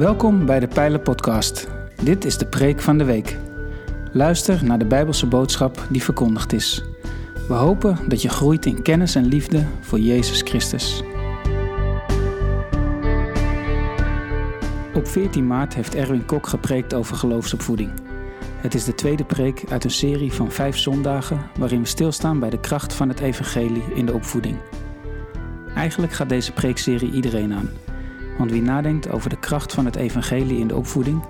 [0.00, 1.68] Welkom bij de Pijlen Podcast.
[2.02, 3.36] Dit is de preek van de week.
[4.12, 6.84] Luister naar de Bijbelse boodschap die verkondigd is.
[7.48, 11.02] We hopen dat je groeit in kennis en liefde voor Jezus Christus.
[14.94, 17.90] Op 14 maart heeft Erwin Kok gepreekt over geloofsopvoeding.
[18.56, 22.50] Het is de tweede preek uit een serie van vijf zondagen waarin we stilstaan bij
[22.50, 24.56] de kracht van het evangelie in de opvoeding.
[25.74, 27.89] Eigenlijk gaat deze preekserie iedereen aan.
[28.40, 31.22] Want wie nadenkt over de kracht van het evangelie in de opvoeding,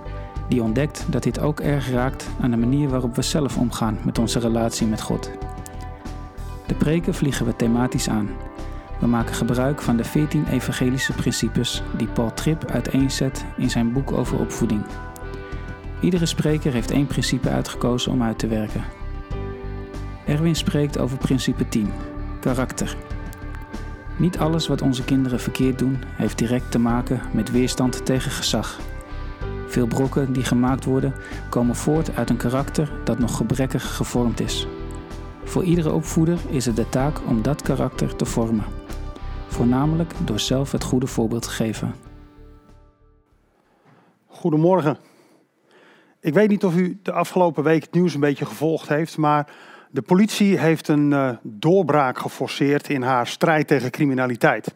[0.49, 4.19] die ontdekt dat dit ook erg raakt aan de manier waarop we zelf omgaan met
[4.19, 5.31] onze relatie met God.
[6.67, 8.29] De preken vliegen we thematisch aan.
[9.01, 14.13] We maken gebruik van de 14 evangelische principes die Paul Tripp uiteenzet in zijn boek
[14.13, 14.83] over opvoeding.
[16.01, 18.85] Iedere spreker heeft één principe uitgekozen om uit te werken.
[20.27, 21.91] Erwin spreekt over principe 10,
[22.41, 22.97] karakter.
[24.21, 28.81] Niet alles wat onze kinderen verkeerd doen heeft direct te maken met weerstand tegen gezag.
[29.67, 31.15] Veel brokken die gemaakt worden
[31.49, 34.67] komen voort uit een karakter dat nog gebrekkig gevormd is.
[35.45, 38.65] Voor iedere opvoeder is het de taak om dat karakter te vormen.
[39.47, 41.95] Voornamelijk door zelf het goede voorbeeld te geven.
[44.27, 44.99] Goedemorgen.
[46.21, 49.53] Ik weet niet of u de afgelopen week het nieuws een beetje gevolgd heeft, maar
[49.91, 54.75] de politie heeft een uh, doorbraak geforceerd in haar strijd tegen criminaliteit.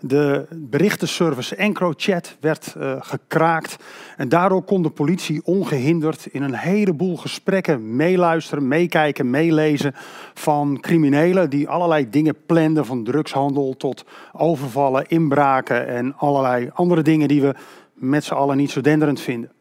[0.00, 3.76] De berichtenservice EncroChat werd uh, gekraakt
[4.16, 9.92] en daardoor kon de politie ongehinderd in een heleboel gesprekken meeluisteren, meekijken, meelezen
[10.34, 17.28] van criminelen die allerlei dingen planden, van drugshandel tot overvallen, inbraken en allerlei andere dingen
[17.28, 17.54] die we
[17.94, 19.55] met z'n allen niet zo denderend vinden.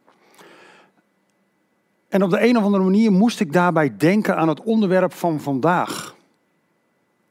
[2.07, 5.39] En op de een of andere manier moest ik daarbij denken aan het onderwerp van
[5.39, 6.15] vandaag.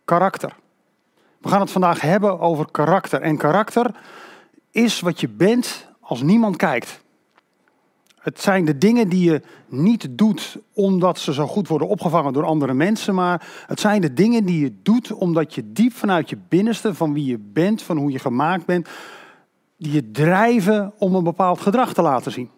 [0.04, 0.56] Karakter.
[1.38, 3.20] We gaan het vandaag hebben over karakter.
[3.20, 3.94] En karakter
[4.70, 7.02] is wat je bent als niemand kijkt.
[8.18, 12.44] Het zijn de dingen die je niet doet omdat ze zo goed worden opgevangen door
[12.44, 16.38] andere mensen, maar het zijn de dingen die je doet omdat je diep vanuit je
[16.48, 18.88] binnenste, van wie je bent, van hoe je gemaakt bent,
[19.76, 22.50] die je drijven om een bepaald gedrag te laten zien.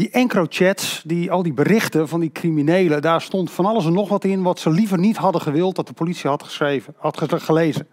[0.00, 4.08] Die encrochats, die, al die berichten van die criminelen, daar stond van alles en nog
[4.08, 7.88] wat in wat ze liever niet hadden gewild dat de politie had geschreven, had gelezen.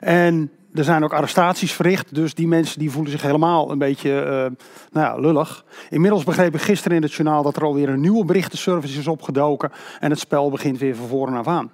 [0.00, 4.10] En er zijn ook arrestaties verricht, dus die mensen die voelen zich helemaal een beetje
[4.10, 4.28] uh,
[4.92, 5.64] nou ja, lullig.
[5.90, 9.72] Inmiddels begreep ik gisteren in het journaal dat er alweer een nieuwe berichtenservice is opgedoken
[10.00, 11.70] en het spel begint weer van voren af aan.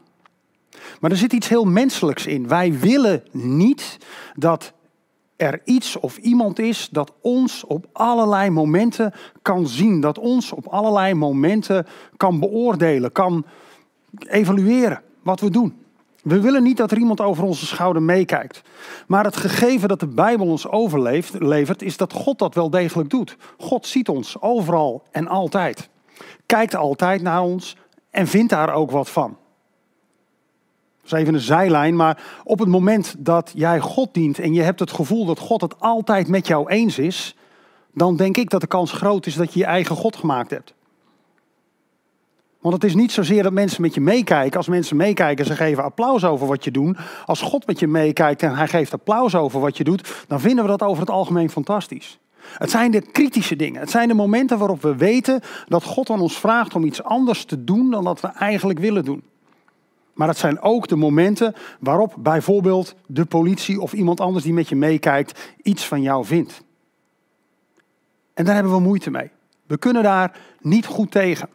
[1.01, 2.49] Maar er zit iets heel menselijks in.
[2.49, 3.99] Wij willen niet
[4.35, 4.73] dat
[5.43, 10.67] er iets of iemand is dat ons op allerlei momenten kan zien, dat ons op
[10.67, 11.87] allerlei momenten
[12.17, 13.45] kan beoordelen, kan
[14.19, 15.81] evalueren wat we doen.
[16.23, 18.63] We willen niet dat er iemand over onze schouder meekijkt.
[19.07, 23.37] Maar het gegeven dat de Bijbel ons overlevert, is dat God dat wel degelijk doet.
[23.59, 25.89] God ziet ons overal en altijd.
[26.47, 27.77] Kijkt altijd naar ons
[28.11, 29.37] en vindt daar ook wat van.
[31.03, 34.63] Dat is even een zijlijn, maar op het moment dat jij God dient en je
[34.63, 37.37] hebt het gevoel dat God het altijd met jou eens is,
[37.95, 40.75] dan denk ik dat de kans groot is dat je je eigen God gemaakt hebt.
[42.61, 44.57] Want het is niet zozeer dat mensen met je meekijken.
[44.57, 46.99] Als mensen meekijken, ze geven applaus over wat je doet.
[47.27, 50.65] Als God met je meekijkt en hij geeft applaus over wat je doet, dan vinden
[50.65, 52.19] we dat over het algemeen fantastisch.
[52.43, 53.81] Het zijn de kritische dingen.
[53.81, 57.45] Het zijn de momenten waarop we weten dat God aan ons vraagt om iets anders
[57.45, 59.23] te doen dan dat we eigenlijk willen doen.
[60.15, 64.69] Maar het zijn ook de momenten waarop bijvoorbeeld de politie of iemand anders die met
[64.69, 66.63] je meekijkt iets van jou vindt.
[68.35, 69.31] En daar hebben we moeite mee.
[69.67, 71.49] We kunnen daar niet goed tegen.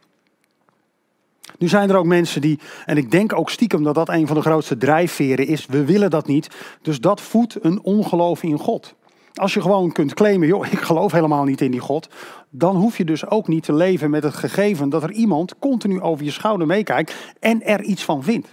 [1.57, 4.35] Nu zijn er ook mensen die, en ik denk ook stiekem dat dat een van
[4.35, 6.49] de grootste drijfveren is, we willen dat niet.
[6.81, 8.95] Dus dat voedt een ongeloof in God.
[9.37, 12.09] Als je gewoon kunt claimen, joh, ik geloof helemaal niet in die God,
[12.49, 16.01] dan hoef je dus ook niet te leven met het gegeven dat er iemand continu
[16.01, 18.51] over je schouder meekijkt en er iets van vindt.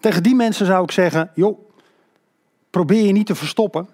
[0.00, 1.58] Tegen die mensen zou ik zeggen, joh,
[2.70, 3.88] probeer je niet te verstoppen.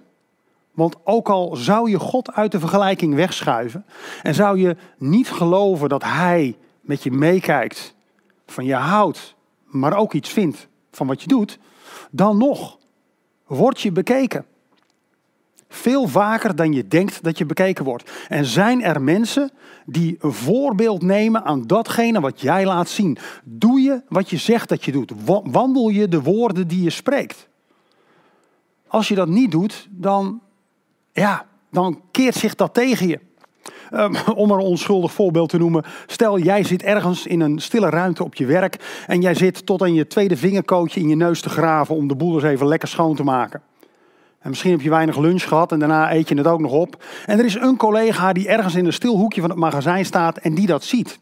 [0.72, 3.84] Want ook al zou je God uit de vergelijking wegschuiven
[4.22, 7.94] en zou je niet geloven dat Hij met je meekijkt,
[8.46, 9.34] van je houdt,
[9.64, 11.58] maar ook iets vindt van wat je doet,
[12.10, 12.78] dan nog
[13.46, 14.44] word je bekeken.
[15.68, 18.10] Veel vaker dan je denkt dat je bekeken wordt.
[18.28, 19.50] En zijn er mensen
[19.86, 23.18] die een voorbeeld nemen aan datgene wat jij laat zien?
[23.44, 25.12] Doe je wat je zegt dat je doet?
[25.44, 27.48] Wandel je de woorden die je spreekt?
[28.88, 30.40] Als je dat niet doet, dan,
[31.12, 33.20] ja, dan keert zich dat tegen je.
[33.92, 35.84] Um, om een onschuldig voorbeeld te noemen.
[36.06, 39.04] Stel, jij zit ergens in een stille ruimte op je werk.
[39.06, 42.16] En jij zit tot aan je tweede vingerkootje in je neus te graven om de
[42.16, 43.62] boel eens even lekker schoon te maken.
[44.38, 47.04] En misschien heb je weinig lunch gehad en daarna eet je het ook nog op.
[47.26, 50.36] En er is een collega die ergens in een stil hoekje van het magazijn staat
[50.36, 51.18] en die dat ziet.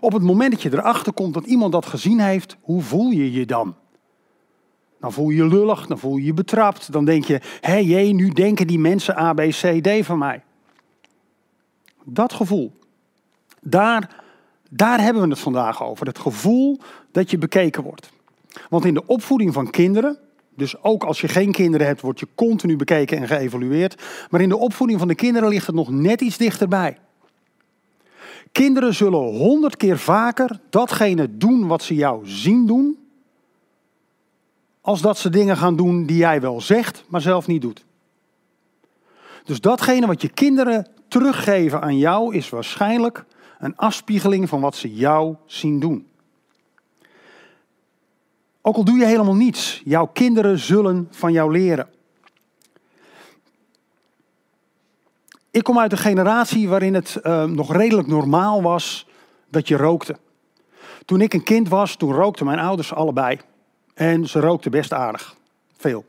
[0.00, 3.32] Op het moment dat je erachter komt dat iemand dat gezien heeft, hoe voel je
[3.32, 3.74] je dan?
[5.00, 6.92] Dan voel je je lullig, dan voel je je betrapt.
[6.92, 10.42] Dan denk je, hé jee, nu denken die mensen A, B, C, D van mij.
[12.04, 12.72] Dat gevoel.
[13.60, 14.22] Daar,
[14.70, 16.06] daar hebben we het vandaag over.
[16.06, 16.78] Het gevoel
[17.12, 18.10] dat je bekeken wordt.
[18.68, 20.18] Want in de opvoeding van kinderen,
[20.54, 24.02] dus ook als je geen kinderen hebt, word je continu bekeken en geëvalueerd.
[24.30, 26.98] Maar in de opvoeding van de kinderen ligt het nog net iets dichterbij.
[28.52, 32.98] Kinderen zullen honderd keer vaker datgene doen wat ze jou zien doen,
[34.80, 37.84] als dat ze dingen gaan doen die jij wel zegt, maar zelf niet doet.
[39.44, 43.24] Dus datgene wat je kinderen teruggeven aan jou is waarschijnlijk
[43.58, 46.06] een afspiegeling van wat ze jou zien doen.
[48.62, 51.88] Ook al doe je helemaal niets, jouw kinderen zullen van jou leren.
[55.50, 59.06] Ik kom uit een generatie waarin het uh, nog redelijk normaal was
[59.48, 60.16] dat je rookte.
[61.04, 63.40] Toen ik een kind was, toen rookten mijn ouders allebei.
[63.94, 65.36] En ze rookten best aardig.
[65.76, 66.04] Veel.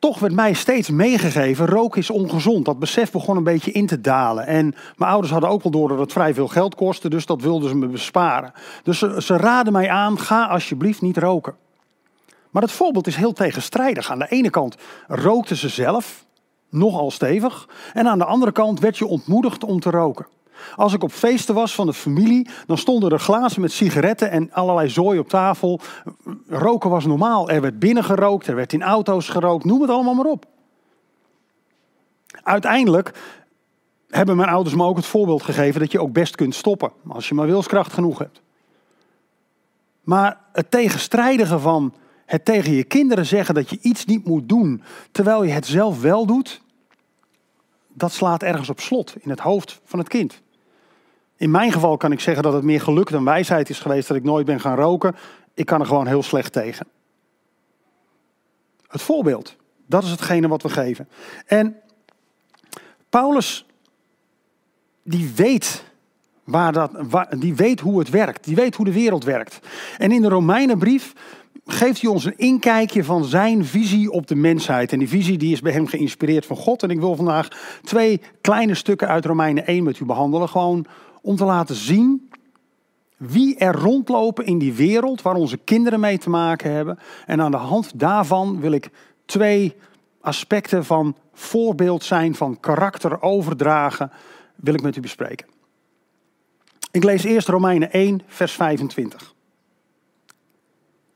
[0.00, 2.64] Toch werd mij steeds meegegeven, roken is ongezond.
[2.64, 4.46] Dat besef begon een beetje in te dalen.
[4.46, 7.42] En mijn ouders hadden ook wel door dat het vrij veel geld kostte, dus dat
[7.42, 8.52] wilden ze me besparen.
[8.82, 11.54] Dus ze, ze raden mij aan, ga alsjeblieft niet roken.
[12.50, 14.10] Maar het voorbeeld is heel tegenstrijdig.
[14.10, 14.76] Aan de ene kant
[15.08, 16.24] rookten ze zelf,
[16.70, 17.68] nogal stevig.
[17.92, 20.26] En aan de andere kant werd je ontmoedigd om te roken.
[20.76, 24.52] Als ik op feesten was van de familie, dan stonden er glazen met sigaretten en
[24.52, 25.80] allerlei zooi op tafel.
[26.48, 27.50] Roken was normaal.
[27.50, 30.46] Er werd binnen gerookt, er werd in auto's gerookt, noem het allemaal maar op.
[32.42, 33.12] Uiteindelijk
[34.08, 37.28] hebben mijn ouders me ook het voorbeeld gegeven dat je ook best kunt stoppen, als
[37.28, 38.40] je maar wilskracht genoeg hebt.
[40.00, 41.94] Maar het tegenstrijdige van
[42.26, 46.00] het tegen je kinderen zeggen dat je iets niet moet doen, terwijl je het zelf
[46.00, 46.62] wel doet,
[47.88, 50.42] dat slaat ergens op slot in het hoofd van het kind.
[51.40, 54.16] In mijn geval kan ik zeggen dat het meer geluk dan wijsheid is geweest dat
[54.16, 55.16] ik nooit ben gaan roken.
[55.54, 56.86] Ik kan er gewoon heel slecht tegen.
[58.86, 59.56] Het voorbeeld,
[59.86, 61.08] dat is hetgene wat we geven.
[61.46, 61.76] En
[63.08, 63.66] Paulus,
[65.02, 65.84] die weet,
[66.44, 66.90] waar dat,
[67.38, 68.44] die weet hoe het werkt.
[68.44, 69.58] Die weet hoe de wereld werkt.
[69.98, 71.12] En in de Romeinenbrief
[71.66, 74.92] geeft hij ons een inkijkje van zijn visie op de mensheid.
[74.92, 76.82] En die visie die is bij hem geïnspireerd van God.
[76.82, 77.48] En ik wil vandaag
[77.82, 80.48] twee kleine stukken uit Romeinen 1 met u behandelen.
[80.48, 80.86] Gewoon
[81.20, 82.30] om te laten zien
[83.16, 86.98] wie er rondlopen in die wereld waar onze kinderen mee te maken hebben.
[87.26, 88.90] En aan de hand daarvan wil ik
[89.24, 89.76] twee
[90.20, 94.10] aspecten van voorbeeld zijn, van karakter overdragen,
[94.56, 95.46] wil ik met u bespreken.
[96.90, 99.34] Ik lees eerst Romeinen 1, vers 25.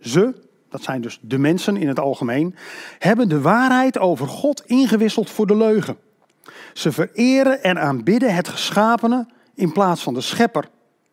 [0.01, 0.35] Ze,
[0.69, 2.55] dat zijn dus de mensen in het algemeen,
[2.99, 5.97] hebben de waarheid over God ingewisseld voor de leugen.
[6.73, 10.69] Ze vereren en aanbidden het geschapene in plaats van de schepper.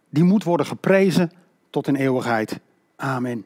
[0.10, 1.32] Die moet worden geprezen
[1.70, 2.60] tot in eeuwigheid.
[2.96, 3.46] Amen.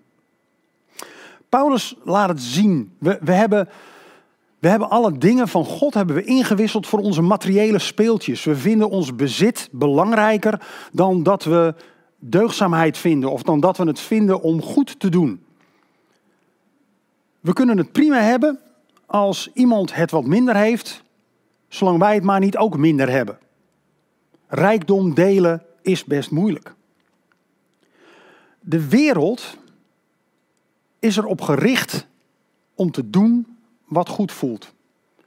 [1.50, 2.96] Paulus laat het zien.
[2.98, 3.70] We, we, hebben,
[4.60, 8.44] we hebben alle dingen van God hebben we ingewisseld voor onze materiële speeltjes.
[8.44, 11.76] We vinden ons bezit belangrijker dan dat we
[12.20, 15.44] deugdzaamheid vinden of dan dat we het vinden om goed te doen.
[17.40, 18.60] We kunnen het prima hebben
[19.06, 21.04] als iemand het wat minder heeft,
[21.68, 23.38] zolang wij het maar niet ook minder hebben.
[24.56, 26.76] Rijkdom delen is best moeilijk.
[28.60, 29.58] De wereld
[31.00, 32.08] is erop gericht
[32.76, 34.74] om te doen wat goed voelt.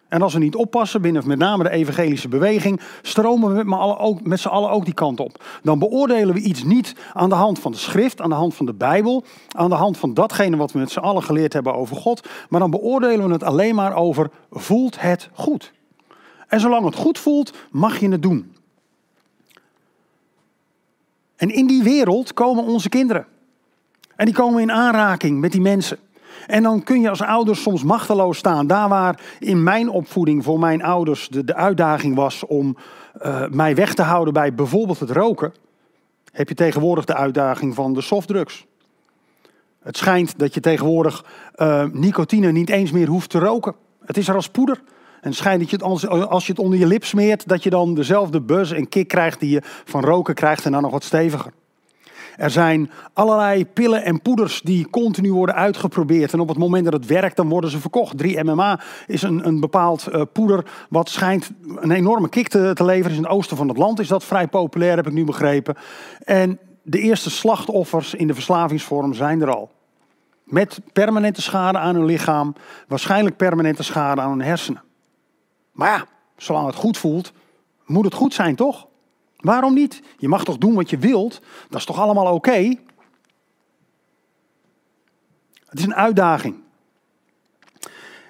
[0.09, 4.49] En als we niet oppassen binnen met name de evangelische beweging, stromen we met, z'n
[4.49, 5.45] allen ook die kant op.
[5.63, 8.67] Dan beoordelen we iets niet aan de hand van de schrift, aan de hand van
[8.67, 11.97] de Bijbel, aan de hand van datgene wat we met z'n allen geleerd hebben over
[11.97, 15.73] God, maar dan beoordelen we het alleen maar over voelt het goed.
[16.47, 18.57] En zolang het goed voelt, mag je het doen.
[21.39, 23.27] En in die wereld komen onze kinderen.
[24.17, 25.99] En die komen in aanraking met die mensen.
[26.47, 28.67] En dan kun je als ouders soms machteloos staan.
[28.67, 32.77] Daar waar in mijn opvoeding voor mijn ouders de, de uitdaging was om
[33.23, 35.53] uh, mij weg te houden bij bijvoorbeeld het roken,
[36.33, 38.67] heb je tegenwoordig de uitdaging van de softdrugs.
[39.83, 41.25] Het schijnt dat je tegenwoordig
[41.57, 43.75] uh, nicotine niet eens meer hoeft te roken.
[44.05, 44.83] Het is er als poeder.
[45.29, 45.79] En schijnt dat je
[46.27, 49.41] als, je het onder je lip smeert, dat je dan dezelfde buzz en kick krijgt
[49.41, 51.53] die je van roken krijgt en dan nog wat steviger.
[52.37, 56.33] Er zijn allerlei pillen en poeders die continu worden uitgeprobeerd.
[56.33, 58.23] En op het moment dat het werkt, dan worden ze verkocht.
[58.23, 63.17] 3MMA is een, een bepaald uh, poeder wat schijnt een enorme kick te, te leveren.
[63.17, 65.77] In het oosten van het land is dat vrij populair, heb ik nu begrepen.
[66.25, 69.71] En de eerste slachtoffers in de verslavingsvorm zijn er al.
[70.45, 72.55] Met permanente schade aan hun lichaam,
[72.87, 74.87] waarschijnlijk permanente schade aan hun hersenen.
[75.79, 76.07] Maar ja,
[76.37, 77.33] zolang het goed voelt,
[77.87, 78.87] moet het goed zijn, toch?
[79.37, 80.03] Waarom niet?
[80.17, 81.41] Je mag toch doen wat je wilt?
[81.69, 82.75] Dat is toch allemaal oké?
[85.65, 86.57] Het is een uitdaging.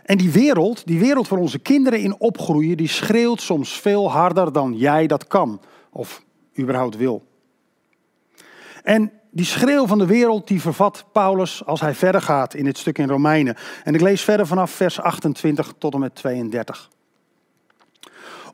[0.04, 4.52] En die wereld, die wereld waar onze kinderen in opgroeien, die schreeuwt soms veel harder
[4.52, 6.22] dan jij dat kan of
[6.58, 7.26] überhaupt wil.
[8.82, 12.78] En die schreeuw van de wereld, die vervat Paulus als hij verder gaat in dit
[12.78, 13.56] stuk in Romeinen.
[13.84, 16.90] En ik lees verder vanaf vers 28 tot en met 32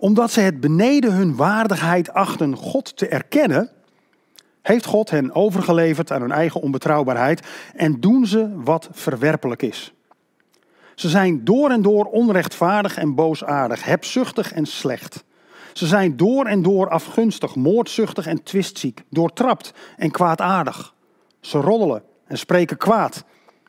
[0.05, 3.71] omdat ze het beneden hun waardigheid achten God te erkennen,
[4.63, 9.93] heeft God hen overgeleverd aan hun eigen onbetrouwbaarheid en doen ze wat verwerpelijk is.
[10.95, 15.25] Ze zijn door en door onrechtvaardig en boosaardig, hebzuchtig en slecht.
[15.73, 20.95] Ze zijn door en door afgunstig, moordzuchtig en twistziek, doortrapt en kwaadaardig.
[21.41, 23.25] Ze roddelen en spreken kwaad,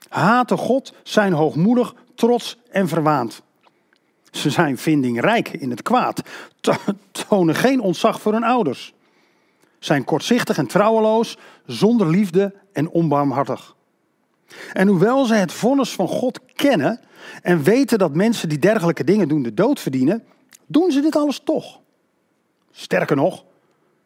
[0.10, 3.44] haten God, zijn hoogmoedig, trots en verwaand.
[4.36, 6.22] Ze zijn vindingrijk in het kwaad,
[7.28, 8.94] tonen geen ontzag voor hun ouders,
[9.80, 13.76] zijn kortzichtig en trouweloos, zonder liefde en onbarmhartig.
[14.74, 17.00] En hoewel ze het vonnis van God kennen
[17.42, 20.24] en weten dat mensen die dergelijke dingen doen de dood verdienen,
[20.66, 21.80] doen ze dit alles toch.
[22.72, 23.44] Sterker nog,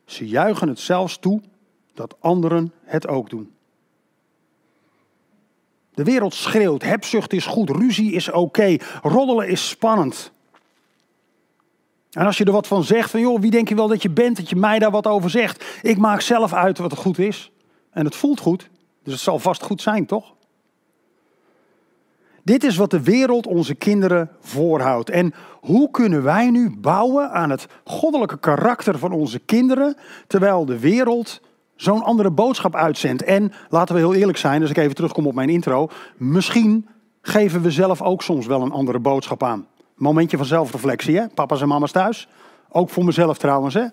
[0.06, 1.42] ze juichen het zelfs toe
[1.94, 3.54] dat anderen het ook doen.
[6.00, 10.32] De wereld schreeuwt, hebzucht is goed, ruzie is oké, roddelen is spannend.
[12.12, 14.10] En als je er wat van zegt, van joh, wie denk je wel dat je
[14.10, 15.66] bent, dat je mij daar wat over zegt.
[15.82, 17.52] Ik maak zelf uit wat het goed is.
[17.92, 18.70] En het voelt goed,
[19.04, 20.34] dus het zal vast goed zijn, toch?
[22.44, 25.10] Dit is wat de wereld onze kinderen voorhoudt.
[25.10, 30.80] En hoe kunnen wij nu bouwen aan het goddelijke karakter van onze kinderen, terwijl de
[30.80, 31.42] wereld
[31.82, 33.24] zo'n andere boodschap uitzendt?
[33.24, 36.88] En laten we heel eerlijk zijn, als ik even terugkom op mijn intro, misschien
[37.22, 39.68] geven we zelf ook soms wel een andere boodschap aan.
[39.96, 41.28] Momentje van zelfreflectie, hè?
[41.28, 42.28] papa's en mama's thuis.
[42.70, 43.74] Ook voor mezelf trouwens.
[43.74, 43.86] Hè?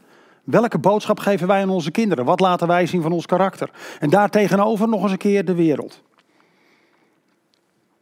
[0.44, 2.24] Welke boodschap geven wij aan onze kinderen?
[2.24, 3.70] Wat laten wij zien van ons karakter?
[4.00, 6.02] En daartegenover nog eens een keer de wereld.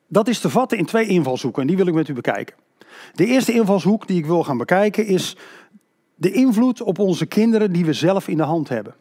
[0.08, 2.56] Dat is te vatten in twee invalshoeken en die wil ik met u bekijken.
[3.14, 5.36] De eerste invalshoek die ik wil gaan bekijken is
[6.14, 8.94] de invloed op onze kinderen die we zelf in de hand hebben.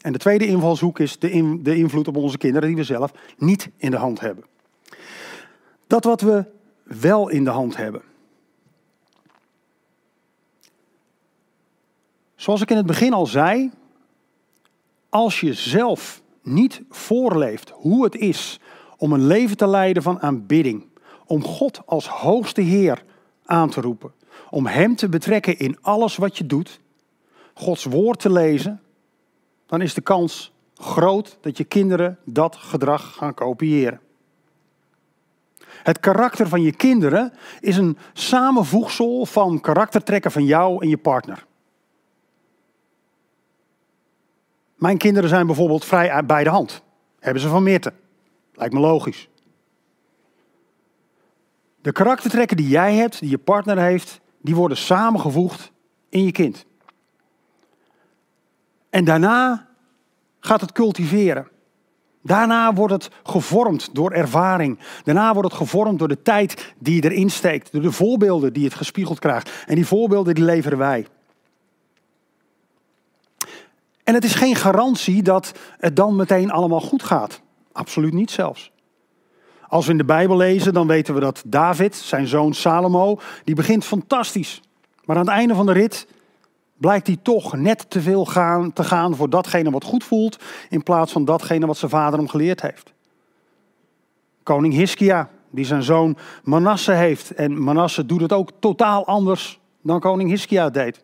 [0.00, 3.70] En de tweede invalshoek is de, de invloed op onze kinderen die we zelf niet
[3.76, 4.44] in de hand hebben.
[5.86, 6.44] Dat wat we
[6.82, 8.02] wel in de hand hebben.
[12.34, 13.70] Zoals ik in het begin al zei,
[15.08, 18.60] als je zelf niet voorleeft hoe het is
[18.96, 20.86] om een leven te leiden van aanbidding,
[21.26, 23.04] om God als hoogste Heer
[23.44, 24.12] aan te roepen,
[24.50, 26.80] om Hem te betrekken in alles wat je doet,
[27.54, 28.80] Gods woord te lezen,
[29.70, 34.00] dan is de kans groot dat je kinderen dat gedrag gaan kopiëren.
[35.58, 41.46] Het karakter van je kinderen is een samenvoegsel van karaktertrekken van jou en je partner.
[44.74, 46.82] Mijn kinderen zijn bijvoorbeeld vrij bij de hand.
[47.18, 47.92] Hebben ze van Meerte.
[48.54, 49.28] Lijkt me logisch.
[51.80, 55.72] De karaktertrekken die jij hebt, die je partner heeft, die worden samengevoegd
[56.08, 56.68] in je kind.
[58.90, 59.66] En daarna
[60.40, 61.48] gaat het cultiveren.
[62.22, 64.78] Daarna wordt het gevormd door ervaring.
[65.04, 67.72] Daarna wordt het gevormd door de tijd die erin steekt.
[67.72, 69.64] Door de voorbeelden die het gespiegeld krijgt.
[69.66, 71.06] En die voorbeelden die leveren wij.
[74.04, 77.40] En het is geen garantie dat het dan meteen allemaal goed gaat.
[77.72, 78.72] Absoluut niet zelfs.
[79.68, 83.54] Als we in de Bijbel lezen, dan weten we dat David, zijn zoon Salomo, die
[83.54, 84.60] begint fantastisch.
[85.04, 86.06] Maar aan het einde van de rit
[86.80, 90.82] blijkt hij toch net te veel gaan, te gaan voor datgene wat goed voelt, in
[90.82, 92.92] plaats van datgene wat zijn vader hem geleerd heeft.
[94.42, 97.34] Koning Hiskia, die zijn zoon Manasse heeft.
[97.34, 101.02] En Manasse doet het ook totaal anders dan koning Hiskia deed.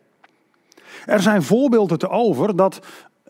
[1.06, 2.80] Er zijn voorbeelden te over dat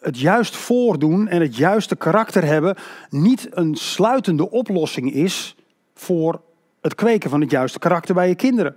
[0.01, 2.77] het juist voordoen en het juiste karakter hebben
[3.11, 5.57] niet een sluitende oplossing is
[5.95, 6.41] voor
[6.81, 8.77] het kweken van het juiste karakter bij je kinderen.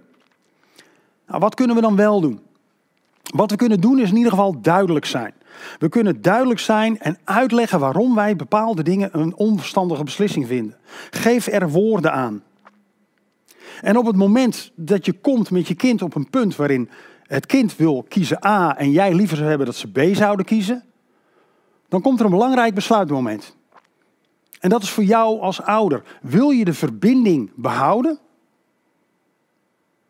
[1.28, 2.40] Nou, wat kunnen we dan wel doen?
[3.36, 5.34] Wat we kunnen doen is in ieder geval duidelijk zijn.
[5.80, 10.78] We kunnen duidelijk zijn en uitleggen waarom wij bepaalde dingen een onverstandige beslissing vinden.
[11.10, 12.44] Geef er woorden aan.
[13.82, 16.90] En op het moment dat je komt met je kind op een punt waarin
[17.24, 20.84] het kind wil kiezen A en jij liever zou hebben dat ze B zouden kiezen,
[21.88, 23.56] dan komt er een belangrijk besluitmoment.
[24.60, 26.04] En dat is voor jou als ouder.
[26.22, 28.20] Wil je de verbinding behouden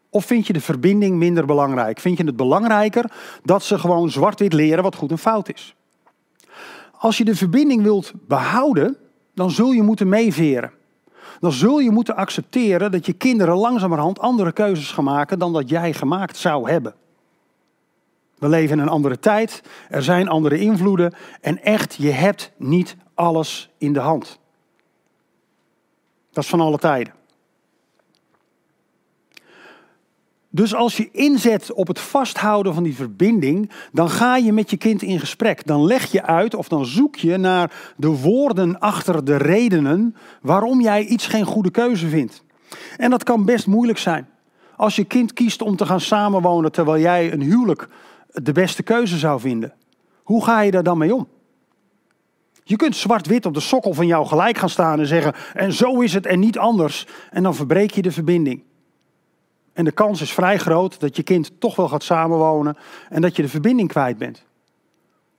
[0.09, 1.99] of vind je de verbinding minder belangrijk?
[1.99, 3.11] Vind je het belangrijker
[3.43, 5.75] dat ze gewoon zwart-wit leren wat goed en fout is?
[6.97, 8.97] Als je de verbinding wilt behouden,
[9.33, 10.71] dan zul je moeten meeveren.
[11.39, 15.69] Dan zul je moeten accepteren dat je kinderen langzamerhand andere keuzes gaan maken dan dat
[15.69, 16.95] jij gemaakt zou hebben.
[18.37, 22.95] We leven in een andere tijd, er zijn andere invloeden en echt, je hebt niet
[23.13, 24.39] alles in de hand.
[26.31, 27.13] Dat is van alle tijden.
[30.51, 34.77] Dus als je inzet op het vasthouden van die verbinding, dan ga je met je
[34.77, 35.65] kind in gesprek.
[35.65, 40.81] Dan leg je uit of dan zoek je naar de woorden achter de redenen waarom
[40.81, 42.43] jij iets geen goede keuze vindt.
[42.97, 44.27] En dat kan best moeilijk zijn.
[44.75, 47.87] Als je kind kiest om te gaan samenwonen terwijl jij een huwelijk
[48.31, 49.73] de beste keuze zou vinden.
[50.23, 51.27] Hoe ga je daar dan mee om?
[52.63, 55.99] Je kunt zwart-wit op de sokkel van jou gelijk gaan staan en zeggen: en zo
[55.99, 57.07] is het en niet anders.
[57.29, 58.63] En dan verbreek je de verbinding.
[59.79, 62.77] En de kans is vrij groot dat je kind toch wel gaat samenwonen
[63.09, 64.45] en dat je de verbinding kwijt bent.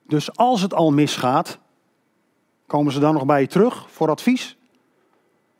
[0.06, 1.59] Dus als het al misgaat,
[2.66, 4.56] komen ze dan nog bij je terug voor advies?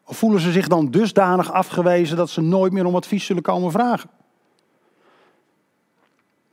[0.05, 3.71] Of voelen ze zich dan dusdanig afgewezen dat ze nooit meer om advies zullen komen
[3.71, 4.11] vragen?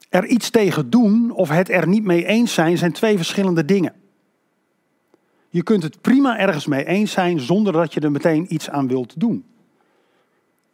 [0.10, 3.93] Er iets tegen doen of het er niet mee eens zijn, zijn twee verschillende dingen.
[5.50, 8.88] Je kunt het prima ergens mee eens zijn zonder dat je er meteen iets aan
[8.88, 9.46] wilt doen.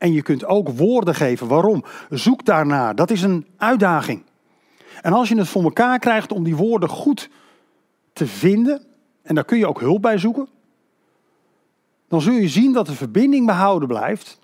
[0.03, 1.47] En je kunt ook woorden geven.
[1.47, 1.83] Waarom?
[2.09, 2.95] Zoek daarnaar.
[2.95, 4.23] Dat is een uitdaging.
[5.01, 7.29] En als je het voor elkaar krijgt om die woorden goed
[8.13, 8.81] te vinden,
[9.21, 10.47] en daar kun je ook hulp bij zoeken,
[12.07, 14.39] dan zul je zien dat de verbinding behouden blijft.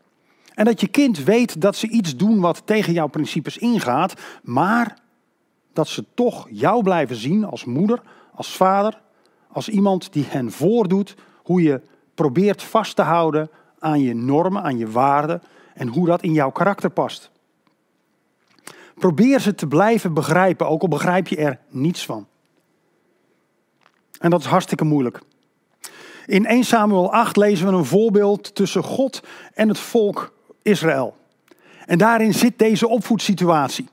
[0.54, 4.14] En dat je kind weet dat ze iets doen wat tegen jouw principes ingaat,
[4.44, 4.98] maar
[5.74, 8.02] dat ze toch jou blijven zien als moeder,
[8.34, 9.02] als vader,
[9.52, 11.82] als iemand die hen voordoet hoe je
[12.14, 15.42] probeert vast te houden aan je normen, aan je waarden
[15.74, 17.32] en hoe dat in jouw karakter past.
[18.96, 22.28] Probeer ze te blijven begrijpen, ook al begrijp je er niets van.
[24.20, 25.22] En dat is hartstikke moeilijk.
[26.26, 31.18] In 1 Samuel 8 lezen we een voorbeeld tussen God en het volk Israël.
[31.86, 33.88] En daarin zit deze opvoedsituatie.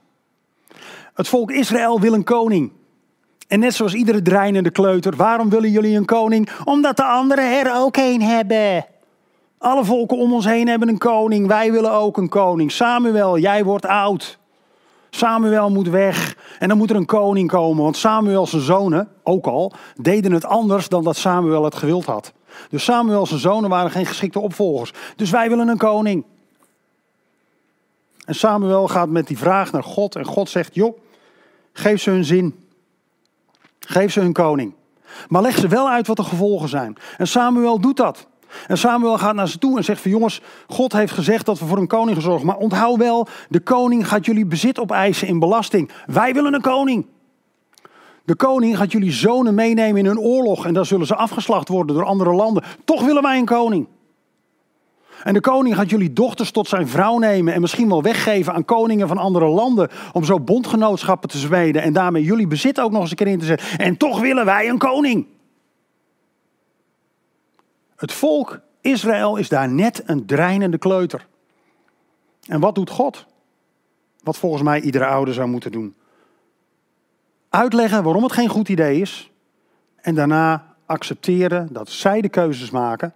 [1.13, 2.71] Het volk Israël wil een koning.
[3.47, 6.49] En net zoals iedere dreinende kleuter, waarom willen jullie een koning?
[6.63, 8.85] Omdat de anderen er ook een hebben.
[9.57, 11.47] Alle volken om ons heen hebben een koning.
[11.47, 12.71] Wij willen ook een koning.
[12.71, 14.37] Samuel, jij wordt oud.
[15.09, 16.37] Samuel moet weg.
[16.59, 17.83] En dan moet er een koning komen.
[17.83, 22.33] Want Samuel zijn zonen, ook al, deden het anders dan dat Samuel het gewild had.
[22.69, 24.93] Dus Samuel zijn zonen waren geen geschikte opvolgers.
[25.15, 26.25] Dus wij willen een koning.
[28.25, 30.15] En Samuel gaat met die vraag naar God.
[30.15, 30.97] En God zegt, joh,
[31.73, 32.67] geef ze hun zin.
[33.79, 34.73] Geef ze hun koning.
[35.27, 36.97] Maar leg ze wel uit wat de gevolgen zijn.
[37.17, 38.27] En Samuel doet dat.
[38.67, 41.65] En Samuel gaat naar ze toe en zegt van jongens, God heeft gezegd dat we
[41.65, 42.43] voor een koning gezorgd.
[42.43, 45.91] Maar onthoud wel, de koning gaat jullie bezit opeisen in belasting.
[46.05, 47.05] Wij willen een koning.
[48.25, 51.95] De koning gaat jullie zonen meenemen in een oorlog en dan zullen ze afgeslacht worden
[51.95, 52.63] door andere landen.
[52.83, 53.87] Toch willen wij een koning.
[55.23, 58.65] En de koning gaat jullie dochters tot zijn vrouw nemen en misschien wel weggeven aan
[58.65, 59.89] koningen van andere landen.
[60.13, 63.39] Om zo bondgenootschappen te zweden en daarmee jullie bezit ook nog eens een keer in
[63.39, 63.67] te zetten.
[63.77, 65.25] En toch willen wij een koning.
[67.97, 71.27] Het volk Israël is daar net een dreinende kleuter.
[72.45, 73.25] En wat doet God?
[74.23, 75.95] Wat volgens mij iedere ouder zou moeten doen.
[77.49, 79.31] Uitleggen waarom het geen goed idee is.
[79.95, 83.13] En daarna accepteren dat zij de keuzes maken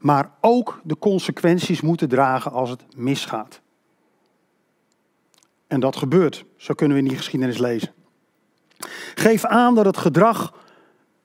[0.00, 3.60] maar ook de consequenties moeten dragen als het misgaat.
[5.66, 7.92] En dat gebeurt, zo kunnen we in die geschiedenis lezen.
[9.14, 10.54] Geef aan dat het gedrag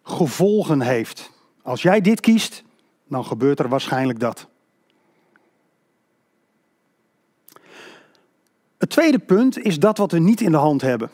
[0.04, 1.32] gevolgen heeft.
[1.62, 2.64] Als jij dit kiest,
[3.08, 4.48] dan gebeurt er waarschijnlijk dat.
[8.78, 11.10] Het tweede punt is dat wat we niet in de hand hebben.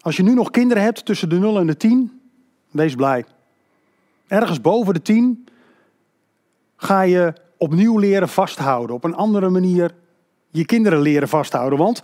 [0.00, 2.20] Als je nu nog kinderen hebt tussen de 0 en de 10,
[2.70, 3.24] wees blij.
[4.26, 5.46] Ergens boven de 10
[6.76, 8.96] ga je opnieuw leren vasthouden.
[8.96, 9.94] Op een andere manier
[10.50, 11.78] je kinderen leren vasthouden.
[11.78, 12.02] Want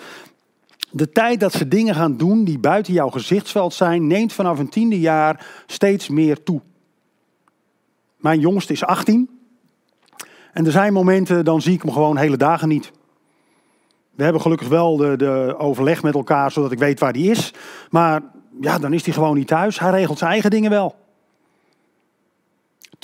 [0.90, 4.68] de tijd dat ze dingen gaan doen die buiten jouw gezichtsveld zijn, neemt vanaf een
[4.68, 6.60] tiende jaar steeds meer toe.
[8.24, 9.28] Mijn jongste is 18.
[10.52, 12.92] En er zijn momenten, dan zie ik hem gewoon hele dagen niet.
[14.14, 17.54] We hebben gelukkig wel de, de overleg met elkaar, zodat ik weet waar hij is.
[17.90, 18.22] Maar
[18.60, 19.78] ja, dan is hij gewoon niet thuis.
[19.78, 20.94] Hij regelt zijn eigen dingen wel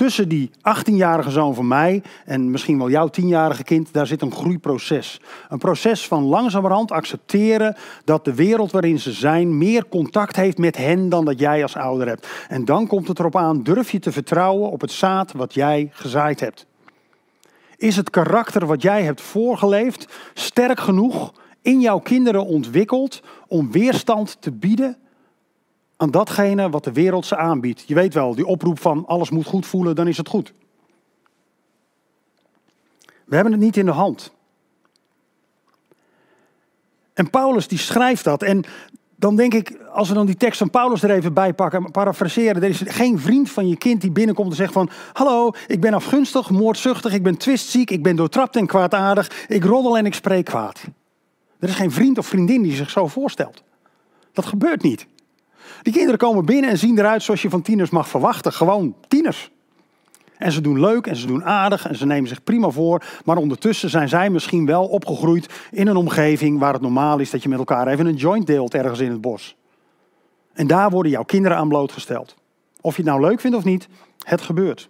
[0.01, 4.33] tussen die 18-jarige zoon van mij en misschien wel jouw 10-jarige kind, daar zit een
[4.33, 5.21] groeiproces.
[5.49, 10.77] Een proces van langzamerhand accepteren dat de wereld waarin ze zijn meer contact heeft met
[10.77, 12.29] hen dan dat jij als ouder hebt.
[12.49, 15.91] En dan komt het erop aan, durf je te vertrouwen op het zaad wat jij
[15.93, 16.67] gezaaid hebt.
[17.77, 21.33] Is het karakter wat jij hebt voorgeleefd sterk genoeg
[21.63, 24.97] in jouw kinderen ontwikkeld om weerstand te bieden
[26.01, 27.85] aan datgene wat de wereld ze aanbiedt.
[27.87, 30.53] Je weet wel, die oproep van alles moet goed voelen, dan is het goed.
[33.25, 34.33] We hebben het niet in de hand.
[37.15, 38.43] En Paulus die schrijft dat.
[38.43, 38.65] En
[39.17, 41.91] dan denk ik, als we dan die tekst van Paulus er even bij pakken en
[41.91, 42.63] parafraseren.
[42.63, 44.91] Er is geen vriend van je kind die binnenkomt en zegt van...
[45.13, 49.47] Hallo, ik ben afgunstig, moordzuchtig, ik ben twistziek, ik ben doortrapt en kwaadaardig.
[49.49, 50.81] Ik roddel en ik spreek kwaad.
[51.59, 53.63] Er is geen vriend of vriendin die zich zo voorstelt.
[54.33, 55.07] Dat gebeurt niet.
[55.83, 58.53] Die kinderen komen binnen en zien eruit zoals je van tieners mag verwachten.
[58.53, 59.51] Gewoon tieners.
[60.37, 63.05] En ze doen leuk en ze doen aardig en ze nemen zich prima voor.
[63.25, 67.43] Maar ondertussen zijn zij misschien wel opgegroeid in een omgeving waar het normaal is dat
[67.43, 69.57] je met elkaar even een joint deelt ergens in het bos.
[70.53, 72.35] En daar worden jouw kinderen aan blootgesteld.
[72.81, 73.88] Of je het nou leuk vindt of niet,
[74.19, 74.89] het gebeurt.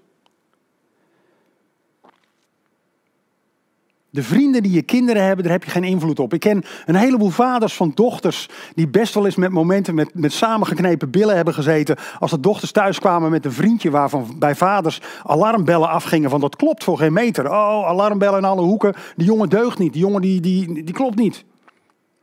[4.12, 6.34] De vrienden die je kinderen hebben, daar heb je geen invloed op.
[6.34, 10.32] Ik ken een heleboel vaders van dochters die best wel eens met momenten met, met
[10.32, 11.96] samengeknepen billen hebben gezeten.
[12.18, 16.56] Als de dochters thuis kwamen met een vriendje waarvan bij vaders alarmbellen afgingen van dat
[16.56, 17.46] klopt voor geen meter.
[17.46, 18.94] Oh, alarmbellen in alle hoeken.
[19.16, 21.44] Die jongen deugt niet, die jongen die, die, die klopt niet.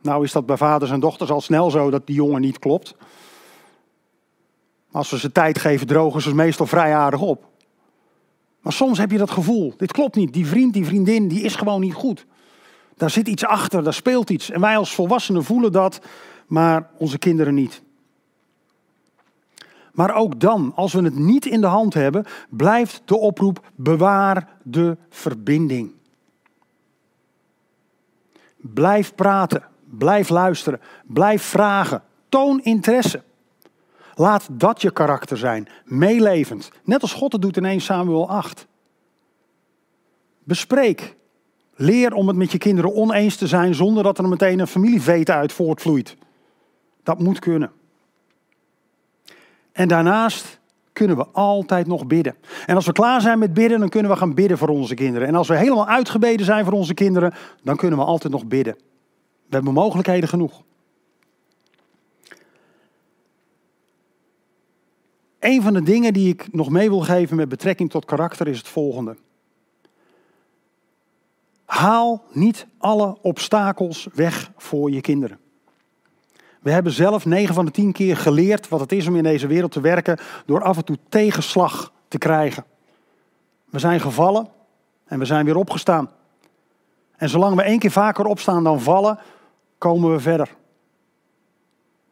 [0.02, 2.94] Nou is dat bij vaders en dochters al snel zo dat die jongen niet klopt.
[4.92, 7.46] Als we ze tijd geven, drogen ze meestal vrij aardig op.
[8.68, 10.32] Maar soms heb je dat gevoel, dit klopt niet.
[10.32, 12.26] Die vriend, die vriendin, die is gewoon niet goed.
[12.96, 14.50] Daar zit iets achter, daar speelt iets.
[14.50, 16.00] En wij als volwassenen voelen dat,
[16.46, 17.82] maar onze kinderen niet.
[19.92, 24.48] Maar ook dan, als we het niet in de hand hebben, blijft de oproep bewaar
[24.62, 25.92] de verbinding.
[28.56, 33.22] Blijf praten, blijf luisteren, blijf vragen, toon interesse.
[34.18, 36.70] Laat dat je karakter zijn, meelevend.
[36.84, 38.66] Net als God het doet in 1 Samuel 8.
[40.44, 41.16] Bespreek.
[41.74, 45.32] Leer om het met je kinderen oneens te zijn zonder dat er meteen een familievete
[45.32, 46.16] uit voortvloeit.
[47.02, 47.72] Dat moet kunnen.
[49.72, 50.60] En daarnaast
[50.92, 52.34] kunnen we altijd nog bidden.
[52.66, 55.28] En als we klaar zijn met bidden, dan kunnen we gaan bidden voor onze kinderen.
[55.28, 58.74] En als we helemaal uitgebeden zijn voor onze kinderen, dan kunnen we altijd nog bidden.
[59.46, 60.62] We hebben mogelijkheden genoeg.
[65.38, 68.58] Een van de dingen die ik nog mee wil geven met betrekking tot karakter is
[68.58, 69.16] het volgende.
[71.64, 75.38] Haal niet alle obstakels weg voor je kinderen.
[76.60, 79.46] We hebben zelf 9 van de 10 keer geleerd wat het is om in deze
[79.46, 82.64] wereld te werken door af en toe tegenslag te krijgen.
[83.64, 84.48] We zijn gevallen
[85.04, 86.10] en we zijn weer opgestaan.
[87.16, 89.18] En zolang we één keer vaker opstaan dan vallen,
[89.78, 90.56] komen we verder.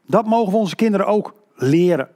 [0.06, 2.15] Dat mogen we onze kinderen ook leren.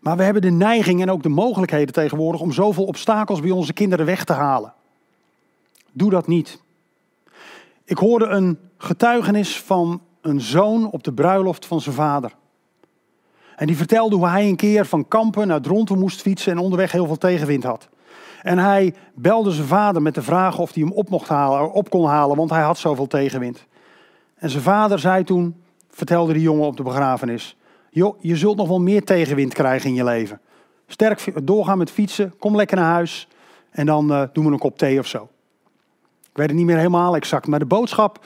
[0.00, 3.72] Maar we hebben de neiging en ook de mogelijkheden tegenwoordig om zoveel obstakels bij onze
[3.72, 4.72] kinderen weg te halen.
[5.92, 6.62] Doe dat niet.
[7.84, 12.34] Ik hoorde een getuigenis van een zoon op de bruiloft van zijn vader.
[13.56, 16.92] En die vertelde hoe hij een keer van Kampen naar Dronten moest fietsen en onderweg
[16.92, 17.88] heel veel tegenwind had.
[18.42, 21.90] En hij belde zijn vader met de vraag of hij hem op, mocht halen, op
[21.90, 23.66] kon halen, want hij had zoveel tegenwind.
[24.34, 27.56] En zijn vader zei toen, vertelde de jongen op de begrafenis,
[27.90, 30.40] joh, je zult nog wel meer tegenwind krijgen in je leven.
[30.86, 33.28] Sterk doorgaan met fietsen, kom lekker naar huis
[33.70, 35.28] en dan uh, doen we een kop thee of zo.
[36.30, 38.24] Ik weet het niet meer helemaal exact, maar de boodschap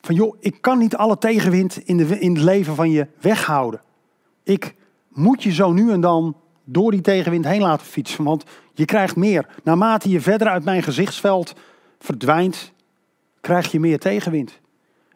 [0.00, 3.80] van joh, ik kan niet alle tegenwind in, de, in het leven van je weghouden.
[4.42, 4.74] Ik
[5.08, 9.16] moet je zo nu en dan door die tegenwind heen laten fietsen, want je krijgt
[9.16, 9.46] meer.
[9.62, 11.54] Naarmate je verder uit mijn gezichtsveld
[11.98, 12.72] verdwijnt,
[13.40, 14.60] krijg je meer tegenwind.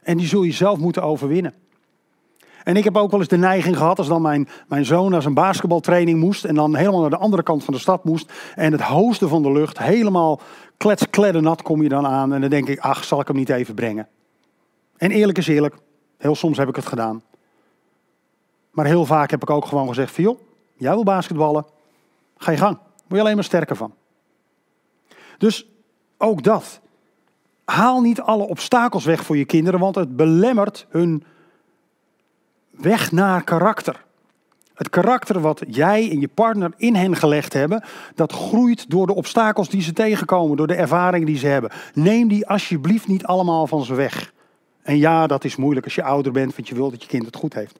[0.02, 1.54] En die zul je zelf moeten overwinnen.
[2.68, 5.22] En ik heb ook wel eens de neiging gehad, als dan mijn, mijn zoon naar
[5.22, 8.72] zijn basketbaltraining moest en dan helemaal naar de andere kant van de stad moest en
[8.72, 10.40] het hoogste van de lucht, helemaal
[10.76, 13.74] kletskleddernat kom je dan aan en dan denk ik, ach, zal ik hem niet even
[13.74, 14.08] brengen.
[14.96, 15.74] En eerlijk is eerlijk,
[16.18, 17.22] heel soms heb ik het gedaan.
[18.70, 20.40] Maar heel vaak heb ik ook gewoon gezegd van joh,
[20.76, 21.66] jij wil basketballen,
[22.36, 22.76] ga je gang.
[22.76, 23.94] Word je alleen maar sterker van.
[25.38, 25.66] Dus
[26.18, 26.80] ook dat.
[27.64, 31.24] Haal niet alle obstakels weg voor je kinderen, want het belemmert hun
[32.80, 34.04] weg naar karakter.
[34.74, 39.14] Het karakter wat jij en je partner in hen gelegd hebben, dat groeit door de
[39.14, 41.70] obstakels die ze tegenkomen, door de ervaringen die ze hebben.
[41.94, 44.32] Neem die alsjeblieft niet allemaal van ze weg.
[44.82, 47.26] En ja, dat is moeilijk als je ouder bent, want je wilt dat je kind
[47.26, 47.78] het goed heeft.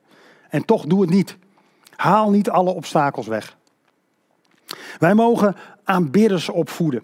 [0.49, 1.37] En toch doe het niet.
[1.97, 3.57] Haal niet alle obstakels weg.
[4.99, 7.03] Wij mogen aanbidders opvoeden.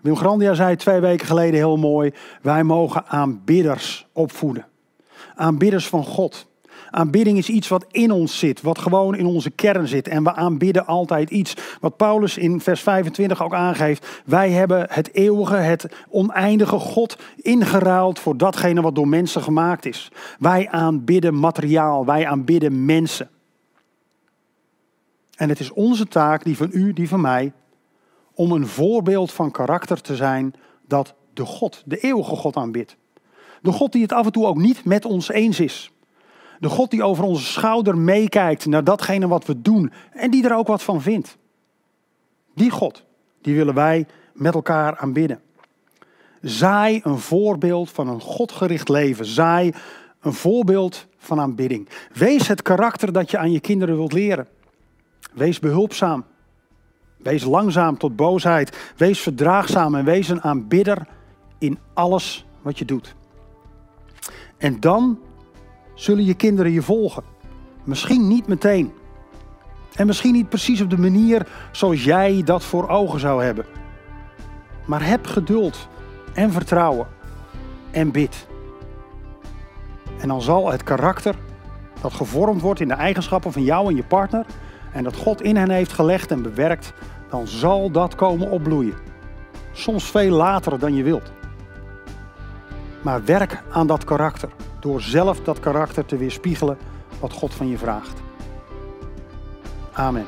[0.00, 4.67] Wim Grandia zei twee weken geleden heel mooi: wij mogen aanbidders opvoeden
[5.34, 6.46] aanbidders van God.
[6.90, 10.08] Aanbidding is iets wat in ons zit, wat gewoon in onze kern zit.
[10.08, 11.54] En we aanbidden altijd iets.
[11.80, 14.22] Wat Paulus in vers 25 ook aangeeft.
[14.24, 20.10] Wij hebben het eeuwige, het oneindige God ingeruild voor datgene wat door mensen gemaakt is.
[20.38, 23.30] Wij aanbidden materiaal, wij aanbidden mensen.
[25.36, 27.52] En het is onze taak, die van u, die van mij,
[28.34, 30.54] om een voorbeeld van karakter te zijn
[30.86, 32.96] dat de God, de eeuwige God aanbidt.
[33.62, 35.92] De God die het af en toe ook niet met ons eens is.
[36.58, 40.56] De God die over onze schouder meekijkt naar datgene wat we doen en die er
[40.56, 41.36] ook wat van vindt.
[42.54, 43.04] Die God,
[43.42, 45.40] die willen wij met elkaar aanbidden.
[46.42, 49.24] Zaai een voorbeeld van een godgericht leven.
[49.24, 49.72] Zaai
[50.20, 51.88] een voorbeeld van aanbidding.
[52.12, 54.48] Wees het karakter dat je aan je kinderen wilt leren.
[55.32, 56.24] Wees behulpzaam.
[57.16, 58.92] Wees langzaam tot boosheid.
[58.96, 61.06] Wees verdraagzaam en wees een aanbidder
[61.58, 63.16] in alles wat je doet.
[64.58, 65.18] En dan
[65.94, 67.22] zullen je kinderen je volgen.
[67.84, 68.92] Misschien niet meteen.
[69.94, 73.64] En misschien niet precies op de manier zoals jij dat voor ogen zou hebben.
[74.86, 75.88] Maar heb geduld
[76.34, 77.06] en vertrouwen
[77.90, 78.46] en bid.
[80.18, 81.34] En dan zal het karakter
[82.00, 84.46] dat gevormd wordt in de eigenschappen van jou en je partner
[84.92, 86.92] en dat God in hen heeft gelegd en bewerkt,
[87.30, 88.94] dan zal dat komen opbloeien.
[89.72, 91.32] Soms veel later dan je wilt.
[93.02, 94.48] Maar werk aan dat karakter
[94.80, 96.78] door zelf dat karakter te weerspiegelen
[97.20, 98.22] wat God van je vraagt.
[99.92, 100.24] Amen.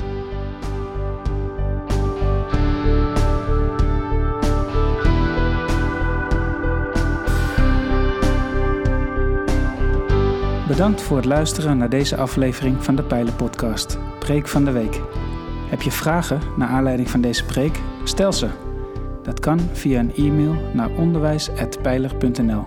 [10.70, 15.00] Bedankt voor het luisteren naar deze aflevering van de Pijlen Podcast, Preek van de Week.
[15.68, 17.80] Heb je vragen naar aanleiding van deze preek?
[18.04, 18.69] Stel ze.
[19.22, 22.64] Dat kan via een e-mail naar onderwijs.pijler.nl.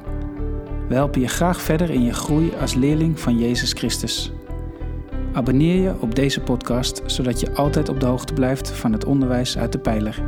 [0.87, 4.31] We helpen je graag verder in je groei als leerling van Jezus Christus.
[5.33, 9.57] Abonneer je op deze podcast, zodat je altijd op de hoogte blijft van het onderwijs
[9.57, 10.23] uit de pijler.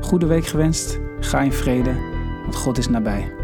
[0.00, 1.92] Goede week gewenst, ga in vrede,
[2.42, 3.43] want God is nabij.